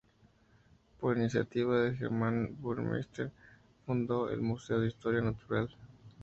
Por 0.99 1.19
iniciativa 1.19 1.79
de 1.79 1.95
Germán 1.95 2.55
Burmeister 2.59 3.31
fundó 3.85 4.31
el 4.31 4.41
Museo 4.41 4.79
de 4.79 4.87
Historia 4.87 5.21
Natural. 5.21 5.69